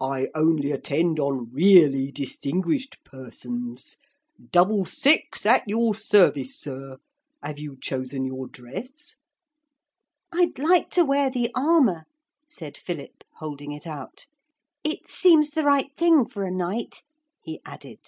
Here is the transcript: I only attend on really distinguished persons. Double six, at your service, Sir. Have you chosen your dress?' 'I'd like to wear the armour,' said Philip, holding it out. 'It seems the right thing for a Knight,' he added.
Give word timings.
I 0.00 0.28
only 0.34 0.72
attend 0.72 1.20
on 1.20 1.52
really 1.52 2.10
distinguished 2.10 2.96
persons. 3.04 3.98
Double 4.50 4.86
six, 4.86 5.44
at 5.44 5.62
your 5.68 5.94
service, 5.94 6.58
Sir. 6.58 6.96
Have 7.42 7.58
you 7.58 7.76
chosen 7.78 8.24
your 8.24 8.48
dress?' 8.48 9.16
'I'd 10.32 10.58
like 10.58 10.88
to 10.92 11.04
wear 11.04 11.28
the 11.28 11.50
armour,' 11.54 12.06
said 12.48 12.78
Philip, 12.78 13.24
holding 13.40 13.72
it 13.72 13.86
out. 13.86 14.26
'It 14.84 15.06
seems 15.06 15.50
the 15.50 15.64
right 15.64 15.94
thing 15.98 16.24
for 16.24 16.44
a 16.44 16.50
Knight,' 16.50 17.02
he 17.42 17.60
added. 17.66 18.00